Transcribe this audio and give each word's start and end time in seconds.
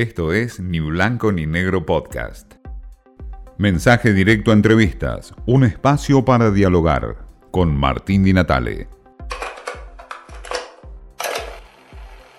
Esto 0.00 0.32
es 0.32 0.60
Ni 0.60 0.80
Blanco 0.80 1.30
ni 1.30 1.44
Negro 1.44 1.84
Podcast. 1.84 2.54
Mensaje 3.58 4.14
directo 4.14 4.50
a 4.50 4.54
entrevistas, 4.54 5.34
un 5.44 5.62
espacio 5.62 6.24
para 6.24 6.50
dialogar 6.50 7.16
con 7.50 7.76
Martín 7.76 8.24
Di 8.24 8.32
Natale. 8.32 8.88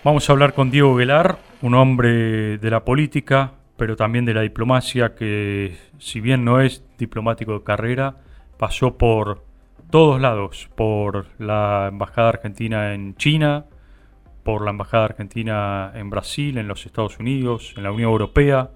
Vamos 0.04 0.28
a 0.28 0.34
hablar 0.34 0.56
con 0.56 0.72
Diego 0.72 0.96
Velar, 0.96 1.38
un 1.62 1.76
hombre 1.76 2.58
de 2.58 2.72
la 2.72 2.84
política, 2.84 3.52
pero 3.78 3.96
también 3.96 4.26
de 4.26 4.34
la 4.34 4.42
diplomacia, 4.42 5.14
que 5.14 5.78
si 6.00 6.20
bien 6.20 6.44
no 6.44 6.62
es 6.62 6.84
diplomático 6.98 7.54
de 7.54 7.64
carrera, 7.64 8.16
pasó 8.58 8.98
por 8.98 9.46
todos 9.92 10.20
lados, 10.20 10.68
por 10.74 11.28
la 11.38 11.90
Embajada 11.92 12.30
Argentina 12.30 12.96
en 12.96 13.14
China, 13.18 13.66
por 14.44 14.64
la 14.64 14.72
Embajada 14.72 15.06
Argentina 15.06 15.92
en 15.96 16.10
Brasil, 16.10 16.58
en 16.58 16.68
los 16.68 16.86
Estados 16.86 17.20
Unidos, 17.20 17.74
en 17.78 17.84
la 17.84 17.92
Unión 17.92 18.12
Europea. 18.12 18.72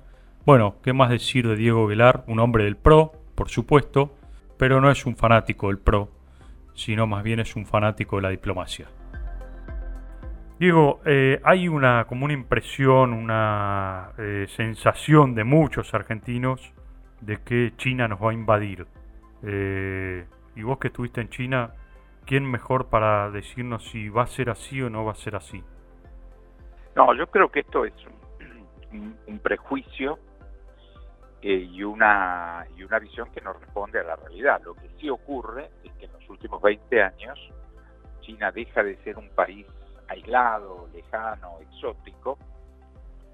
Bueno, 0.46 0.76
¿qué 0.84 0.94
más 0.94 1.10
decir 1.10 1.48
de 1.48 1.56
Diego 1.56 1.88
Velar? 1.88 2.24
Un 2.28 2.40
hombre 2.40 2.66
del 2.66 2.78
PRO, 2.78 3.14
por 3.36 3.50
supuesto, 3.50 4.16
pero 4.58 4.80
no 4.82 4.92
es 4.92 5.06
un 5.06 5.16
fanático 5.16 5.68
del 5.68 5.80
PRO, 5.80 6.10
sino 6.74 7.08
más 7.08 7.24
bien 7.24 7.40
es 7.40 7.56
un 7.56 7.66
fanático 7.66 8.18
de 8.18 8.22
la 8.22 8.30
diplomacia. 8.30 8.88
Diego, 10.60 11.02
eh, 11.06 11.42
hay 11.44 11.68
una 11.68 12.06
como 12.08 12.26
una 12.26 12.34
impresión, 12.34 13.12
una 13.12 14.12
eh, 14.18 14.46
sensación 14.56 15.36
de 15.36 15.44
muchos 15.44 15.94
argentinos 15.94 16.72
de 17.20 17.42
que 17.44 17.74
China 17.76 18.08
nos 18.08 18.24
va 18.24 18.32
a 18.32 18.34
invadir. 18.34 18.88
Eh, 19.44 20.26
y 20.56 20.64
vos 20.64 20.78
que 20.78 20.88
estuviste 20.88 21.20
en 21.20 21.30
China, 21.30 21.72
¿quién 22.26 22.50
mejor 22.50 22.90
para 22.90 23.30
decirnos 23.30 23.84
si 23.90 24.10
va 24.10 24.24
a 24.24 24.28
ser 24.28 24.50
así 24.50 24.82
o 24.82 24.90
no 24.90 25.06
va 25.06 25.12
a 25.12 25.16
ser 25.16 25.36
así? 25.36 25.64
No, 26.96 27.14
yo 27.14 27.28
creo 27.28 27.50
que 27.50 27.62
esto 27.62 27.86
es 27.86 27.94
un, 28.92 29.40
prejuicio 29.40 30.18
eh, 31.42 31.68
y, 31.72 31.84
una, 31.84 32.66
y 32.76 32.84
una 32.84 32.98
visión 32.98 33.30
que 33.32 33.42
no 33.42 33.54
responde 33.54 34.00
a 34.00 34.04
la 34.04 34.16
realidad. 34.16 34.62
Lo 34.64 34.74
que 34.74 34.90
sí 35.00 35.10
ocurre 35.10 35.70
es 35.84 35.92
que 35.94 36.06
en 36.06 36.14
los 36.14 36.30
últimos 36.30 36.62
20 36.62 37.04
años 37.04 37.40
China 38.22 38.52
deja 38.52 38.82
de 38.82 38.96
ser 39.04 39.18
un 39.18 39.30
país 39.30 39.68
aislado, 40.08 40.88
lejano, 40.94 41.60
exótico, 41.62 42.40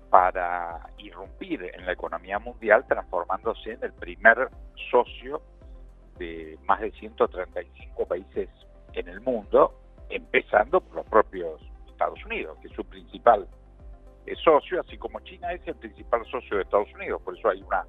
para 0.10 0.90
irrumpir 0.98 1.72
en 1.74 1.86
la 1.86 1.94
economía 1.94 2.40
mundial, 2.40 2.86
transformándose 2.88 3.72
en 3.72 3.84
el 3.84 3.94
primer 3.94 4.50
socio 4.90 5.42
de 6.18 6.60
más 6.66 6.82
de 6.82 6.92
135 6.92 8.06
países 8.06 8.50
en 8.94 9.08
el 9.08 9.22
mundo, 9.22 9.74
empezando 10.10 10.82
por 10.82 10.98
los 10.98 11.06
propios 11.08 11.62
Estados 11.88 12.24
Unidos, 12.26 12.58
que 12.62 12.68
es 12.68 12.74
su 12.74 12.84
principal 12.84 13.48
eh, 14.26 14.36
socio, 14.44 14.82
así 14.82 14.98
como 14.98 15.20
China 15.22 15.52
es 15.54 15.66
el 15.68 15.76
principal 15.76 16.26
socio 16.26 16.58
de 16.58 16.64
Estados 16.64 16.94
Unidos. 16.94 17.22
Por 17.22 17.38
eso 17.38 17.50
hay 17.50 17.62
una 17.62 17.86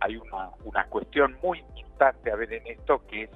hay 0.00 0.16
una, 0.16 0.50
una 0.64 0.84
cuestión 0.86 1.36
muy 1.42 1.60
importante 1.60 2.30
a 2.30 2.36
ver 2.36 2.52
en 2.52 2.66
esto, 2.66 3.02
que 3.06 3.24
es 3.24 3.30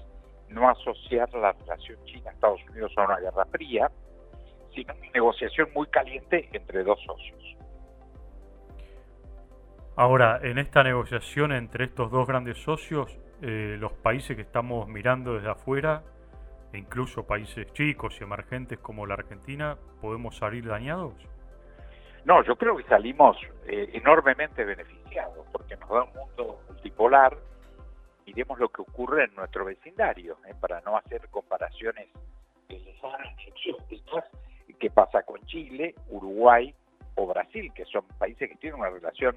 no 0.48 0.68
asociar 0.68 1.32
la 1.34 1.52
relación 1.52 1.98
China-Estados 2.04 2.60
Unidos 2.70 2.92
a 2.96 3.04
una 3.04 3.16
guerra 3.18 3.44
fría, 3.46 3.90
sino 4.74 4.92
una 4.94 5.10
negociación 5.12 5.68
muy 5.74 5.86
caliente 5.86 6.48
entre 6.52 6.82
dos 6.82 7.00
socios. 7.04 7.56
Ahora, 9.96 10.40
en 10.42 10.58
esta 10.58 10.82
negociación 10.82 11.52
entre 11.52 11.84
estos 11.84 12.10
dos 12.10 12.26
grandes 12.26 12.58
socios, 12.58 13.16
eh, 13.42 13.76
los 13.78 13.92
países 13.92 14.36
que 14.36 14.42
estamos 14.42 14.88
mirando 14.88 15.34
desde 15.34 15.50
afuera 15.50 16.02
e 16.72 16.78
incluso 16.78 17.26
países 17.26 17.72
chicos 17.72 18.16
y 18.20 18.24
emergentes 18.24 18.78
como 18.78 19.06
la 19.06 19.14
Argentina, 19.14 19.76
¿podemos 20.00 20.36
salir 20.36 20.66
dañados? 20.66 21.14
No, 22.24 22.44
yo 22.44 22.56
creo 22.56 22.76
que 22.76 22.84
salimos 22.84 23.36
eh, 23.66 23.90
enormemente 23.94 24.64
beneficiados 24.64 25.46
porque 25.50 25.76
nos 25.76 25.88
da 25.88 26.02
un 26.04 26.12
mundo 26.12 26.60
multipolar. 26.68 27.36
Miremos 28.26 28.58
lo 28.58 28.68
que 28.68 28.82
ocurre 28.82 29.24
en 29.24 29.34
nuestro 29.34 29.64
vecindario, 29.64 30.36
eh, 30.46 30.54
para 30.60 30.80
no 30.82 30.96
hacer 30.96 31.26
comparaciones 31.30 32.08
exóticas, 32.68 34.24
qué 34.78 34.90
pasa 34.90 35.22
con 35.22 35.44
Chile, 35.46 35.94
Uruguay 36.08 36.74
o 37.16 37.26
Brasil, 37.26 37.72
que 37.74 37.84
son 37.86 38.04
países 38.18 38.48
que 38.48 38.56
tienen 38.56 38.80
una 38.80 38.90
relación 38.90 39.36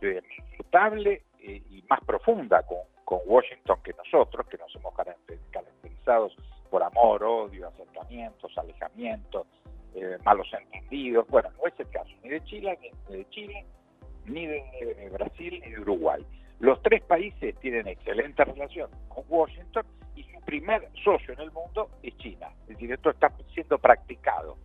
eh, 0.00 0.22
notable 0.58 1.22
y 1.42 1.82
más 1.88 2.00
profunda 2.04 2.62
con, 2.62 2.78
con 3.04 3.20
Washington 3.26 3.78
que 3.82 3.92
nosotros, 3.94 4.46
que 4.48 4.58
nos 4.58 4.74
hemos 4.76 4.94
caracterizados 4.94 6.36
por 6.70 6.82
amor, 6.82 7.22
odio, 7.24 7.68
acercamientos, 7.68 8.56
alejamientos, 8.56 9.46
eh, 9.94 10.16
malos 10.24 10.48
entendidos. 10.52 11.26
Bueno, 11.28 11.50
no 11.58 11.66
es 11.66 11.78
el 11.78 11.88
caso 11.90 12.10
ni 12.22 12.30
de 12.30 12.44
Chile, 12.44 12.78
ni 13.08 13.16
de 13.16 13.28
Chile, 13.30 13.66
ni 14.26 14.46
de 14.46 15.10
Brasil, 15.12 15.60
ni 15.64 15.70
de 15.70 15.80
Uruguay. 15.80 16.24
Los 16.60 16.80
tres 16.82 17.02
países 17.02 17.56
tienen 17.60 17.88
excelente 17.88 18.44
relación 18.44 18.90
con 19.08 19.24
Washington 19.28 19.84
y 20.14 20.24
su 20.24 20.40
primer 20.42 20.88
socio 21.02 21.32
en 21.32 21.40
el 21.40 21.50
mundo 21.52 21.88
es 22.02 22.16
China. 22.18 22.48
Es 22.62 22.68
decir, 22.68 22.92
esto 22.92 23.10
está 23.10 23.32
siendo 23.54 23.78
practicado. 23.78 24.56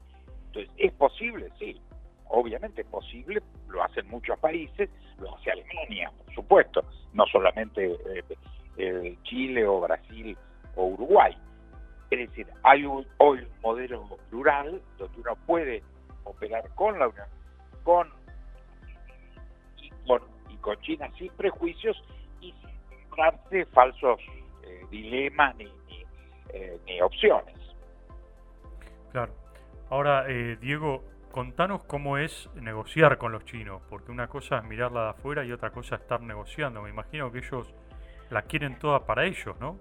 Entonces, 0.47 0.71
¿es 0.77 0.91
posible? 0.93 1.49
Sí, 1.57 1.81
obviamente 2.27 2.81
es 2.81 2.87
posible, 2.87 3.41
lo 3.69 3.81
hacen 3.81 4.07
muchos 4.09 4.37
países, 4.39 4.89
lo 5.19 5.35
hace 5.35 5.51
Alemania, 5.51 6.11
por 6.25 6.35
supuesto, 6.35 6.83
no 7.13 7.25
solamente 7.27 7.93
eh, 7.93 8.23
eh, 8.77 9.17
Chile 9.23 9.64
Hay 12.67 12.83
hoy 12.83 13.05
un 13.39 13.61
modelo 13.61 14.17
plural 14.31 14.81
donde 14.97 15.19
uno 15.19 15.35
puede 15.45 15.83
operar 16.23 16.67
con 16.73 16.97
la 16.97 17.07
Unión, 17.07 17.27
con 17.83 18.09
y 19.77 19.91
con, 20.07 20.21
y 20.49 20.57
con 20.57 20.75
China 20.81 21.07
sin 21.15 21.31
prejuicios 21.33 21.95
y 22.41 22.51
sin 22.53 23.09
darse 23.15 23.67
falsos 23.67 24.19
eh, 24.63 24.83
dilemas 24.89 25.55
ni, 25.57 25.65
ni, 25.65 26.05
eh, 26.53 26.79
ni, 26.87 27.01
opciones. 27.01 27.55
Claro. 29.11 29.31
Ahora, 29.91 30.25
eh, 30.27 30.57
Diego, 30.59 31.03
contanos 31.31 31.83
cómo 31.83 32.17
es 32.17 32.49
negociar 32.55 33.19
con 33.19 33.31
los 33.31 33.45
chinos, 33.45 33.83
porque 33.91 34.11
una 34.11 34.27
cosa 34.27 34.57
es 34.57 34.63
mirarla 34.63 35.03
de 35.03 35.09
afuera 35.11 35.45
y 35.45 35.51
otra 35.51 35.69
cosa 35.69 35.97
es 35.97 36.01
estar 36.01 36.19
negociando. 36.21 36.81
Me 36.81 36.89
imagino 36.89 37.31
que 37.31 37.37
ellos 37.37 37.71
la 38.31 38.41
quieren 38.41 38.79
toda 38.79 39.05
para 39.05 39.25
ellos, 39.25 39.55
¿no? 39.59 39.77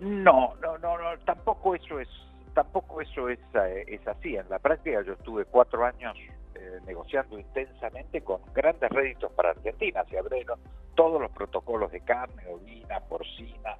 No, 0.00 0.54
no, 0.62 0.78
no, 0.78 0.96
no, 0.96 1.18
tampoco 1.26 1.74
eso 1.74 2.00
es, 2.00 2.08
tampoco 2.54 3.02
eso 3.02 3.28
es, 3.28 3.38
eh, 3.54 4.00
así. 4.06 4.34
En 4.34 4.48
la 4.48 4.58
práctica 4.58 5.02
yo 5.02 5.12
estuve 5.12 5.44
cuatro 5.44 5.84
años 5.84 6.16
eh, 6.54 6.78
negociando 6.86 7.38
intensamente 7.38 8.22
con 8.22 8.40
grandes 8.54 8.88
réditos 8.90 9.30
para 9.32 9.50
Argentina. 9.50 10.02
Se 10.08 10.18
abrieron 10.18 10.58
todos 10.94 11.20
los 11.20 11.30
protocolos 11.32 11.92
de 11.92 12.00
carne, 12.00 12.42
ovina, 12.48 13.00
porcina, 13.00 13.76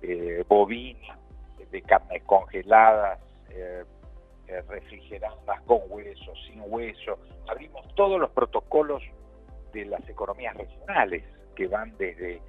eh, 0.00 0.44
bovina, 0.48 1.18
de 1.70 1.82
carnes 1.82 2.22
congeladas, 2.22 3.18
refrigeradas 4.68 5.60
con 5.62 5.80
hueso, 5.88 6.32
sin 6.46 6.62
hueso. 6.66 7.18
Abrimos 7.48 7.92
todos 7.94 8.20
los 8.20 8.30
protocolos 8.30 9.02
de 9.72 9.86
las 9.86 10.08
economías 10.08 10.56
regionales 10.56 11.24
que 11.56 11.66
van 11.66 11.96
desde, 11.96 12.40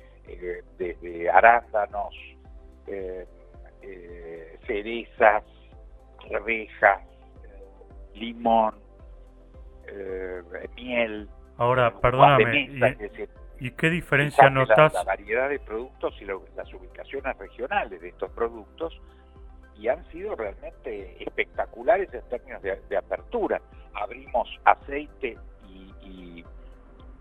desde 0.77 1.29
arándanos, 1.29 2.13
eh, 2.87 3.25
eh, 3.87 4.57
cerezas, 4.65 5.43
arvejas, 6.33 7.01
eh, 7.43 8.15
limón, 8.15 8.75
eh, 9.87 10.41
miel. 10.75 11.29
Ahora, 11.57 11.93
perdóname, 11.99 12.69
¿y, 13.59 13.71
qué 13.71 13.89
diferencia 13.89 14.49
notas? 14.49 14.93
La, 14.93 15.03
variedad 15.03 15.49
de 15.49 15.59
productos 15.59 16.15
y 16.19 16.25
las 16.25 16.73
ubicaciones 16.73 17.37
regionales 17.37 18.01
de 18.01 18.09
estos 18.09 18.31
productos 18.31 18.99
y 19.77 19.87
han 19.87 20.03
sido 20.09 20.35
realmente 20.35 21.23
espectaculares 21.23 22.13
en 22.13 22.21
términos 22.29 22.61
de, 22.61 22.97
apertura. 22.97 23.61
Abrimos 23.93 24.49
aceite 24.65 25.37
y, 25.69 26.43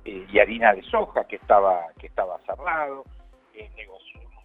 y, 0.05 0.39
harina 0.39 0.75
de 0.75 0.83
soja 0.83 1.25
que 1.25 1.37
estaba 1.37 1.87
que 1.99 2.09
estaba 2.09 2.39
cerrado, 2.47 3.05
negociamos 3.77 4.45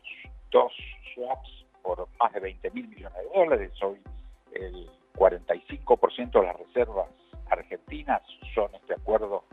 dos 0.51 0.71
swaps 1.19 1.65
por 1.81 2.07
más 2.19 2.33
de 2.33 2.39
20 2.39 2.71
mil 2.71 2.87
millones 2.87 3.17
de 3.17 3.39
dólares. 3.39 3.71
Hoy 3.83 3.99
el 4.53 4.89
45% 5.15 6.31
de 6.31 6.45
las 6.45 6.57
reservas 6.57 7.07
argentinas 7.49 8.21
son 8.53 8.73
este 8.75 8.93
acuerdo 8.93 9.43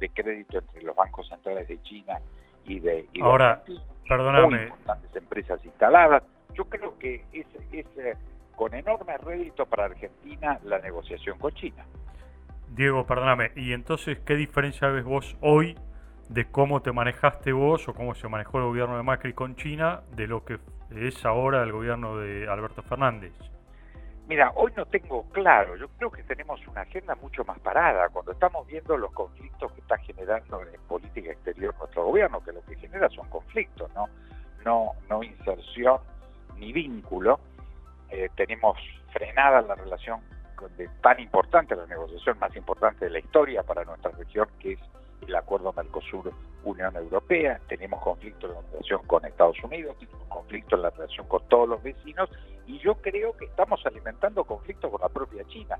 de 0.00 0.08
crédito 0.10 0.58
entre 0.58 0.82
los 0.82 0.94
bancos 0.94 1.28
centrales 1.28 1.66
de 1.68 1.80
China 1.82 2.20
y 2.64 2.80
de, 2.80 3.08
y 3.12 3.20
Ahora, 3.20 3.62
perdóname. 4.08 4.64
importantes 4.64 5.16
empresas 5.16 5.64
instaladas. 5.64 6.22
Yo 6.54 6.64
creo 6.64 6.98
que 6.98 7.24
es, 7.32 7.46
es 7.72 7.86
eh, 7.98 8.16
con 8.56 8.74
enorme 8.74 9.16
rédito 9.18 9.66
para 9.66 9.86
Argentina 9.86 10.58
la 10.64 10.78
negociación 10.78 11.38
con 11.38 11.52
China. 11.54 11.84
Diego, 12.70 13.06
perdóname, 13.06 13.52
¿y 13.56 13.72
entonces 13.72 14.18
qué 14.20 14.34
diferencia 14.34 14.88
ves 14.88 15.04
vos 15.04 15.36
hoy 15.40 15.76
de 16.28 16.44
cómo 16.50 16.82
te 16.82 16.92
manejaste 16.92 17.52
vos 17.52 17.88
o 17.88 17.94
cómo 17.94 18.14
se 18.14 18.28
manejó 18.28 18.58
el 18.58 18.64
gobierno 18.64 18.96
de 18.96 19.02
Macri 19.02 19.32
con 19.32 19.56
China 19.56 20.02
de 20.14 20.26
lo 20.26 20.44
que 20.44 20.58
es 20.90 21.24
ahora 21.24 21.62
el 21.62 21.72
gobierno 21.72 22.16
de 22.18 22.48
Alberto 22.48 22.82
Fernández? 22.82 23.32
Mira, 24.28 24.52
hoy 24.56 24.72
no 24.76 24.84
tengo 24.84 25.24
claro, 25.30 25.74
yo 25.76 25.88
creo 25.96 26.10
que 26.10 26.22
tenemos 26.22 26.60
una 26.66 26.82
agenda 26.82 27.14
mucho 27.14 27.44
más 27.44 27.58
parada. 27.60 28.10
Cuando 28.10 28.32
estamos 28.32 28.66
viendo 28.66 28.96
los 28.96 29.10
conflictos 29.12 29.72
que 29.72 29.80
está 29.80 29.96
generando 29.98 30.60
en 30.60 30.80
política 30.82 31.32
exterior 31.32 31.74
nuestro 31.78 32.04
gobierno, 32.04 32.44
que 32.44 32.52
lo 32.52 32.62
que 32.62 32.76
genera 32.76 33.08
son 33.08 33.26
conflictos, 33.30 33.90
no, 33.94 34.06
no, 34.66 34.92
no 35.08 35.22
inserción 35.22 35.98
ni 36.58 36.74
vínculo. 36.74 37.40
Eh, 38.10 38.28
tenemos 38.36 38.76
frenada 39.12 39.62
la 39.62 39.74
relación 39.74 40.20
de, 40.76 40.88
tan 41.00 41.18
importante, 41.20 41.74
la 41.74 41.86
negociación 41.86 42.38
más 42.38 42.54
importante 42.54 43.06
de 43.06 43.12
la 43.12 43.20
historia 43.20 43.62
para 43.62 43.84
nuestra 43.84 44.10
región, 44.10 44.46
que 44.58 44.72
es 44.72 44.80
el 45.28 45.36
acuerdo 45.36 45.72
Mercosur-Unión 45.72 46.96
Europea. 46.96 47.60
Tenemos 47.68 48.02
conflicto 48.02 48.46
en 48.46 48.54
la 48.54 48.60
relación 48.70 49.02
con 49.06 49.24
Estados 49.24 49.62
Unidos, 49.62 49.96
tenemos 49.98 50.26
conflicto 50.28 50.76
en 50.76 50.82
la 50.82 50.90
relación 50.90 51.26
con 51.28 51.46
todos 51.48 51.68
los 51.68 51.82
vecinos, 51.82 52.30
y 52.66 52.78
yo 52.78 52.94
creo 52.96 53.36
que 53.36 53.46
estamos 53.46 53.84
alimentando 53.86 54.44
conflictos 54.44 54.90
con 54.90 55.00
la 55.00 55.08
propia 55.08 55.44
China, 55.44 55.78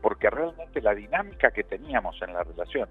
porque 0.00 0.30
realmente 0.30 0.80
la 0.80 0.94
dinámica 0.94 1.50
que 1.50 1.64
teníamos 1.64 2.20
en 2.22 2.32
la 2.32 2.42
relación 2.44 2.88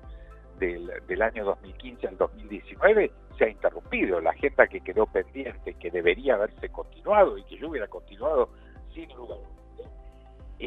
del, 0.60 0.92
del, 1.08 1.22
año 1.22 1.46
2015 1.46 2.08
al 2.08 2.18
2019 2.18 3.12
se 3.38 3.46
ha 3.46 3.50
interrumpido. 3.50 4.20
La 4.22 4.32
agenda 4.32 4.68
que 4.68 4.82
quedó 4.82 5.06
pendiente, 5.08 5.74
que 5.76 5.92
debería 5.92 6.36
haberse 6.36 6.70
continuado 6.70 7.38
y 7.38 7.44
que 7.44 7.58
yo 7.58 7.70
hubiera 7.70 7.88
continuado 7.88 8.50
sin 8.94 9.10
lugar 9.16 9.40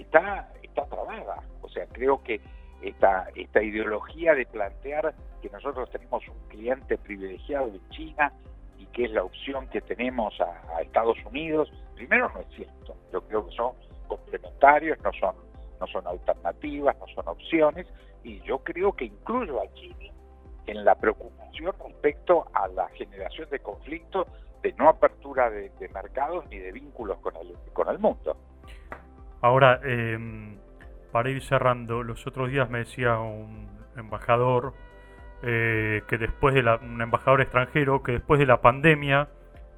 está, 0.01 0.53
está 0.63 0.85
trabada. 0.87 1.43
O 1.63 1.69
sea, 1.69 1.87
creo 1.87 2.23
que 2.23 2.41
esta, 2.83 3.29
esta 3.35 3.63
ideología 3.63 4.35
de 4.35 4.47
plantear 4.47 5.15
que 5.41 5.51
nosotros 5.51 5.91
tenemos 5.91 6.27
un 6.29 6.49
cliente 6.49 6.99
privilegiado 6.99 7.69
en 7.69 7.89
China 7.91 8.33
y 8.79 8.87
que 8.87 9.05
es 9.05 9.13
la 9.13 9.25
opción 9.25 9.69
que 9.69 9.81
tenemos 9.81 10.35
a, 10.41 10.83
Estados 10.83 11.17
Unidos, 11.25 11.71
primero 11.95 12.31
no 12.35 12.41
es 12.41 12.47
cierto. 12.55 12.97
Yo 13.13 13.23
creo 13.23 13.47
que 13.47 13.55
son 13.55 13.73
complementarios, 14.07 14.99
no 15.03 15.13
son, 15.13 15.35
no 15.81 15.87
son 15.87 16.07
alternativas, 16.07 16.97
no 16.99 17.07
son 17.15 17.29
opciones, 17.29 17.87
y 18.23 18.41
yo 18.43 18.59
creo 18.59 18.93
que 18.93 19.07
incluyo 19.07 19.61
a 19.61 19.73
China 19.75 20.13
en 20.67 20.85
la 20.85 20.95
preocupación 20.95 21.75
respecto 21.85 22.47
a 22.55 22.69
la 22.69 22.89
generación 22.91 23.49
de 23.51 23.59
conflictos, 23.61 24.27
de 24.63 24.73
no 24.75 24.89
apertura 24.89 25.51
de, 25.51 25.71
de 25.79 25.89
mercados 25.91 26.47
ni 26.49 26.59
de 26.59 26.73
vínculos 26.73 27.19
con 27.19 27.37
el, 27.37 27.55
con 27.73 27.89
el 27.89 27.99
mundo. 27.99 28.37
Ahora, 29.43 29.79
eh, 29.85 30.17
para 31.15 31.31
ir 31.31 31.45
cerrando, 31.45 32.03
los 32.03 32.27
otros 32.27 32.51
días 32.51 32.69
me 32.69 32.79
decía 32.79 33.21
un 33.21 33.69
embajador 33.97 34.75
eh, 35.45 36.03
que 36.09 36.19
después 36.19 36.57
de 36.57 36.65
la, 36.65 36.75
un 36.75 37.01
embajador 37.01 37.41
extranjero 37.41 38.03
que 38.03 38.11
después 38.11 38.41
de 38.41 38.47
la 38.47 38.61
pandemia 38.61 39.29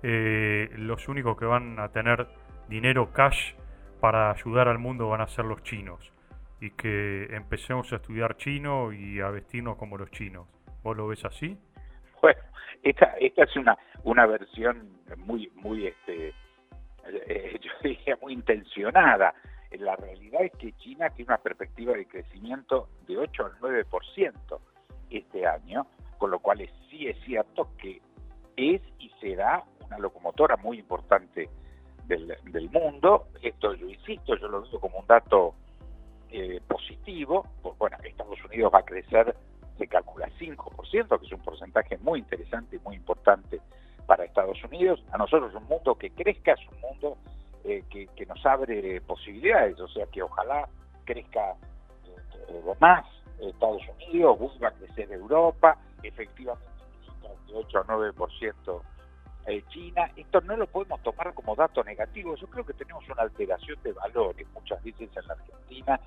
eh, 0.02 0.70
los 0.78 1.08
únicos 1.08 1.36
que 1.36 1.44
van 1.44 1.78
a 1.78 1.90
tener 1.90 2.26
dinero 2.70 3.12
cash 3.12 3.52
para 4.00 4.30
ayudar 4.30 4.68
al 4.68 4.78
mundo 4.78 5.10
van 5.10 5.20
a 5.20 5.26
ser 5.26 5.44
los 5.44 5.62
chinos 5.62 6.10
y 6.58 6.70
que 6.70 7.24
empecemos 7.36 7.92
a 7.92 7.96
estudiar 7.96 8.38
chino 8.38 8.94
y 8.94 9.20
a 9.20 9.28
vestirnos 9.28 9.76
como 9.76 9.98
los 9.98 10.10
chinos. 10.12 10.48
¿Vos 10.82 10.96
lo 10.96 11.06
ves 11.06 11.22
así? 11.26 11.58
Bueno, 12.22 12.40
esta, 12.82 13.14
esta 13.20 13.44
es 13.44 13.54
una, 13.56 13.76
una 14.04 14.24
versión 14.24 14.88
muy, 15.18 15.52
muy, 15.54 15.86
este, 15.86 16.32
eh, 17.26 17.58
yo 17.62 17.72
diría, 17.82 18.16
muy 18.22 18.32
intencionada 18.32 19.34
la 19.72 19.96
realidad 19.96 20.42
es 20.42 20.52
que 20.52 20.72
China 20.74 21.10
tiene 21.10 21.30
una 21.30 21.38
perspectiva 21.38 21.92
de 21.94 22.06
crecimiento 22.06 22.88
de 23.06 23.18
8 23.18 23.46
al 23.46 23.58
9% 23.60 24.58
este 25.10 25.46
año, 25.46 25.86
con 26.18 26.30
lo 26.30 26.38
cual 26.38 26.58
sí 26.90 27.08
es 27.08 27.18
cierto 27.24 27.68
que 27.78 28.00
es 28.56 28.80
y 28.98 29.10
será 29.20 29.64
una 29.86 29.98
locomotora 29.98 30.56
muy 30.56 30.78
importante 30.78 31.48
del, 32.06 32.70
mundo. 32.70 33.28
Esto 33.42 33.74
yo 33.74 33.88
insisto, 33.88 34.36
yo 34.36 34.48
lo 34.48 34.62
veo 34.62 34.80
como 34.80 34.98
un 34.98 35.06
dato 35.06 35.54
eh, 36.30 36.60
positivo. 36.66 37.46
Pues, 37.62 37.76
bueno, 37.78 37.96
Estados 38.02 38.42
Unidos 38.44 38.72
va 38.74 38.80
a 38.80 38.84
crecer, 38.84 39.36
se 39.78 39.86
calcula 39.86 40.28
5%, 40.38 41.18
que 41.18 41.26
es 41.26 41.32
un 41.32 41.40
porcentaje 41.40 41.98
muy 41.98 42.20
interesante 42.20 42.76
y 42.76 42.78
muy 42.80 42.96
importante 42.96 43.60
para 44.06 44.24
Estados 44.24 44.62
Unidos. 44.64 45.02
A 45.12 45.18
nosotros 45.18 45.54
un 45.54 45.64
mundo 45.64 45.94
que 45.96 46.10
crezca 46.10 46.52
es 46.52 46.60
un 46.72 46.80
mundo 46.80 47.18
eh, 47.66 47.82
que, 47.90 48.26
nos 48.26 48.44
abre 48.46 49.00
posibilidades, 49.00 49.80
o 49.80 49.88
sea 49.88 50.06
que 50.06 50.22
ojalá 50.22 50.68
crezca 51.04 51.56
eh, 52.48 52.62
más 52.80 53.04
Estados 53.40 53.82
Unidos, 53.96 54.38
vuelva 54.38 54.68
a 54.68 54.70
crecer 54.70 55.10
Europa, 55.12 55.76
efectivamente 56.02 56.64
de 57.48 57.54
8 57.54 57.80
o 57.80 57.84
9% 57.84 58.82
China. 59.68 60.10
Esto 60.16 60.40
no 60.42 60.56
lo 60.56 60.66
podemos 60.66 61.02
tomar 61.02 61.32
como 61.34 61.54
dato 61.54 61.82
negativo, 61.84 62.34
yo 62.36 62.46
creo 62.48 62.64
que 62.64 62.72
tenemos 62.72 63.08
una 63.08 63.22
alteración 63.22 63.78
de 63.82 63.92
valores 63.92 64.46
muchas 64.52 64.82
veces 64.82 65.10
en 65.16 65.26
la 65.26 65.34
Argentina 65.34 66.00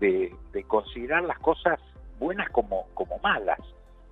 de, 0.00 0.34
de 0.52 0.64
considerar 0.64 1.24
las 1.24 1.38
cosas 1.38 1.80
buenas 2.18 2.48
como, 2.50 2.86
como 2.94 3.18
malas. 3.18 3.60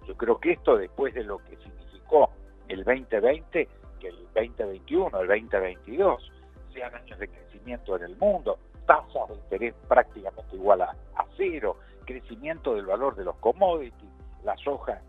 Yo 0.06 0.16
creo 0.16 0.38
que 0.38 0.52
esto 0.52 0.76
después 0.76 1.14
de 1.14 1.24
lo 1.24 1.38
que 1.38 1.56
significó 1.56 2.30
el 2.68 2.84
2020, 2.84 3.68
que 4.00 4.08
el 4.08 4.16
2021, 4.34 5.20
el 5.20 5.28
2022, 5.28 6.32
sean 6.76 6.94
años 6.94 7.18
de 7.18 7.28
crecimiento 7.28 7.96
en 7.96 8.02
el 8.02 8.16
mundo, 8.16 8.58
tasas 8.86 9.28
de 9.28 9.34
interés 9.34 9.74
prácticamente 9.88 10.54
igual 10.54 10.82
a, 10.82 10.94
cero, 11.36 11.76
crecimiento 12.04 12.74
del 12.74 12.86
valor 12.86 13.16
de 13.16 13.24
los 13.24 13.36
commodities, 13.36 14.10
la 14.44 14.56
soja 14.58 15.00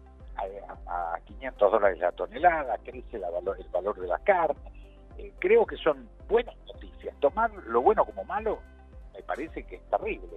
a, 0.87 1.19
500 1.25 1.71
dólares 1.71 1.99
la 1.99 2.11
tonelada, 2.11 2.77
crece 2.83 3.19
la 3.19 3.29
valor, 3.29 3.57
el 3.59 3.69
valor 3.69 3.99
de 3.99 4.07
la 4.07 4.19
carne. 4.19 4.71
Eh, 5.17 5.33
creo 5.39 5.65
que 5.65 5.75
son 5.77 6.07
buenas 6.27 6.55
noticias. 6.67 7.13
Tomar 7.19 7.51
lo 7.67 7.81
bueno 7.81 8.05
como 8.05 8.23
malo 8.23 8.59
me 9.13 9.21
parece 9.23 9.63
que 9.63 9.75
es 9.75 9.89
terrible. 9.89 10.27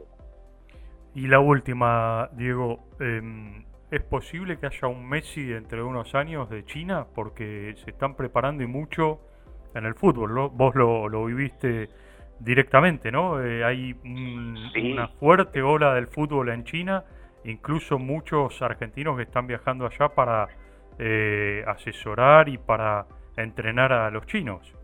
Y 1.14 1.26
la 1.26 1.40
última, 1.40 2.28
Diego, 2.32 2.80
em, 2.98 3.64
¿es 3.90 4.02
posible 4.02 4.58
que 4.58 4.66
haya 4.66 4.88
un 4.88 5.08
Messi 5.08 5.44
dentro 5.44 5.78
de 5.78 5.84
unos 5.84 6.14
años 6.14 6.48
de 6.50 6.64
China? 6.64 7.06
Porque 7.14 7.74
se 7.84 7.90
están 7.90 8.14
preparando 8.14 8.62
y 8.62 8.66
mucho 8.66 9.20
en 9.74 9.84
el 9.84 9.94
fútbol, 9.94 10.34
¿no? 10.34 10.50
Vos 10.50 10.74
lo, 10.74 11.08
lo 11.08 11.24
viviste 11.24 11.88
directamente, 12.40 13.12
¿no? 13.12 13.42
Eh, 13.42 13.64
hay 13.64 13.94
una 14.02 15.08
fuerte 15.08 15.62
ola 15.62 15.94
del 15.94 16.08
fútbol 16.08 16.48
en 16.48 16.64
China, 16.64 17.04
incluso 17.44 17.98
muchos 17.98 18.60
argentinos 18.62 19.16
que 19.16 19.24
están 19.24 19.46
viajando 19.46 19.86
allá 19.86 20.08
para 20.08 20.48
eh, 20.98 21.62
asesorar 21.66 22.48
y 22.48 22.58
para 22.58 23.06
entrenar 23.36 23.92
a 23.92 24.10
los 24.10 24.26
chinos. 24.26 24.74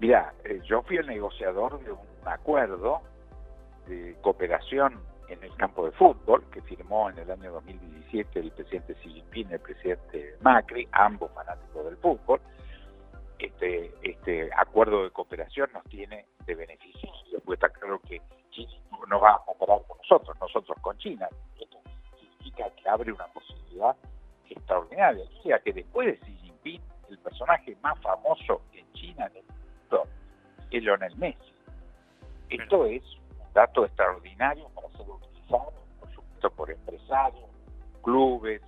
Mira, 0.00 0.34
eh, 0.44 0.60
yo 0.64 0.82
fui 0.82 0.96
el 0.96 1.06
negociador 1.06 1.82
de 1.82 1.92
un 1.92 1.98
acuerdo 2.26 3.00
de 3.86 4.16
cooperación 4.20 5.00
en 5.28 5.42
el 5.42 5.54
campo 5.56 5.86
de 5.86 5.92
fútbol 5.92 6.44
que 6.52 6.60
firmó 6.62 7.10
en 7.10 7.18
el 7.18 7.30
año 7.30 7.52
2017 7.52 8.40
el 8.40 8.50
presidente 8.52 8.94
Xi 8.94 9.10
Jinping 9.10 9.50
y 9.50 9.54
el 9.54 9.60
presidente 9.60 10.34
Macri, 10.42 10.86
ambos 10.92 11.32
fanáticos 11.32 11.84
del 11.84 11.96
fútbol, 11.96 12.40
acuerdo 14.54 15.04
de 15.04 15.10
cooperación 15.10 15.70
nos 15.72 15.84
tiene 15.84 16.26
de 16.44 16.54
beneficio. 16.54 17.10
Pues 17.44 17.56
está 17.56 17.68
claro 17.68 18.00
que 18.00 18.20
China 18.50 18.72
no 19.08 19.20
va 19.20 19.34
a 19.34 19.38
cooperar 19.44 19.80
con 19.86 19.98
nosotros, 19.98 20.36
nosotros 20.40 20.76
con 20.80 20.96
China. 20.98 21.28
Esto 21.60 21.78
significa 22.18 22.70
que 22.70 22.88
abre 22.88 23.12
una 23.12 23.26
posibilidad 23.28 23.96
extraordinaria. 24.48 25.24
O 25.24 25.42
sea 25.42 25.58
que 25.60 25.72
después 25.72 26.06
de 26.06 26.18
Xi 26.18 26.36
Jinping, 26.38 26.82
el 27.10 27.18
personaje 27.18 27.76
más 27.82 27.98
famoso 28.00 28.62
en 28.72 28.90
China 28.92 29.26
en 29.26 29.36
el 29.38 29.44
mundo 29.44 30.08
es 30.70 30.82
Lionel 30.82 31.16
Messi. 31.16 31.52
Esto 32.48 32.86
es 32.86 33.02
un 33.30 33.52
dato 33.52 33.84
extraordinario 33.84 34.68
para 34.70 34.88
ser 34.90 35.08
utilizado, 35.08 35.72
por 36.00 36.10
supuesto, 36.12 36.50
por 36.50 36.70
empresarios, 36.70 37.50
clubes, 38.02 38.62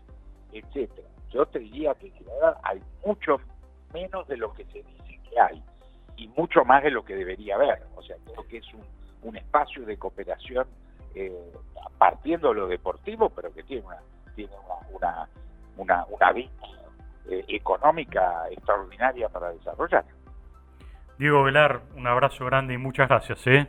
etcétera. 0.53 1.09
Yo 1.31 1.47
te 1.47 1.59
diría 1.59 1.95
que 1.95 2.09
en 2.09 2.25
verdad 2.25 2.59
hay 2.63 2.83
mucho 3.05 3.41
menos 3.93 4.27
de 4.29 4.37
lo 4.37 4.53
que 4.55 4.65
se 4.67 4.83
dice 4.83 4.98
hay 5.41 5.63
y 6.19 6.29
mucho 6.29 6.65
más 6.65 6.83
de 6.83 6.91
lo 6.91 7.05
que 7.05 7.15
debería 7.15 7.55
haber. 7.55 7.83
O 7.95 8.03
sea, 8.03 8.17
creo 8.25 8.47
que 8.49 8.59
es 8.59 8.67
un, 9.23 9.37
espacio 9.37 9.85
de 9.85 9.99
cooperación 9.99 10.67
eh, 11.15 11.53
partiendo 11.99 12.49
de 12.49 12.55
lo 12.55 12.67
deportivo, 12.67 13.29
pero 13.29 13.53
que 13.53 13.63
tiene 13.63 13.85
una, 13.87 13.99
tiene 14.35 14.53
una, 14.91 15.29
una, 15.77 16.05
una, 16.07 16.33
vista 16.33 16.67
eh, 17.29 17.45
económica 17.49 18.49
extraordinaria 18.51 19.29
para 19.29 19.53
desarrollar. 19.53 20.05
Diego 21.19 21.43
Velar, 21.43 21.83
un 21.95 22.07
abrazo 22.07 22.47
grande 22.47 22.75
y 22.75 22.79
muchas 22.79 23.09
gracias. 23.09 23.47
¿eh? 23.47 23.67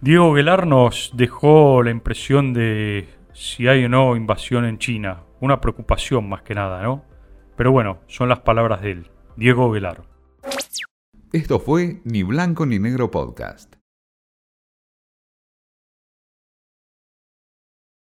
Diego 0.00 0.32
Velar 0.32 0.66
nos 0.66 1.10
dejó 1.14 1.82
la 1.82 1.90
impresión 1.90 2.52
de 2.52 3.08
si 3.32 3.66
hay 3.66 3.84
o 3.86 3.88
no 3.88 4.14
invasión 4.14 4.66
en 4.66 4.78
China 4.78 5.22
una 5.40 5.60
preocupación 5.60 6.28
más 6.28 6.42
que 6.42 6.54
nada, 6.54 6.82
¿no? 6.82 7.09
Pero 7.60 7.72
bueno, 7.72 7.98
son 8.06 8.30
las 8.30 8.40
palabras 8.40 8.80
de 8.80 8.92
él, 8.92 9.10
Diego 9.36 9.70
Velar. 9.70 10.04
Esto 11.30 11.60
fue 11.60 12.00
Ni 12.04 12.22
Blanco 12.22 12.64
ni 12.64 12.78
Negro 12.78 13.10
Podcast. 13.10 13.79